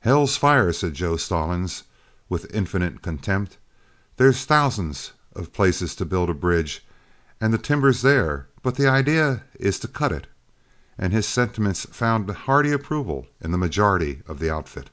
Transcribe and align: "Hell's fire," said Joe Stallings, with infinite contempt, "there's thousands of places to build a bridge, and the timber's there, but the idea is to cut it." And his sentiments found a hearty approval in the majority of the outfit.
"Hell's 0.00 0.36
fire," 0.36 0.74
said 0.74 0.92
Joe 0.92 1.16
Stallings, 1.16 1.84
with 2.28 2.54
infinite 2.54 3.00
contempt, 3.00 3.56
"there's 4.18 4.44
thousands 4.44 5.12
of 5.34 5.54
places 5.54 5.94
to 5.94 6.04
build 6.04 6.28
a 6.28 6.34
bridge, 6.34 6.84
and 7.40 7.50
the 7.50 7.56
timber's 7.56 8.02
there, 8.02 8.46
but 8.62 8.74
the 8.74 8.86
idea 8.86 9.42
is 9.58 9.78
to 9.78 9.88
cut 9.88 10.12
it." 10.12 10.26
And 10.98 11.14
his 11.14 11.24
sentiments 11.26 11.86
found 11.90 12.28
a 12.28 12.34
hearty 12.34 12.72
approval 12.72 13.26
in 13.40 13.52
the 13.52 13.56
majority 13.56 14.20
of 14.28 14.38
the 14.38 14.50
outfit. 14.50 14.90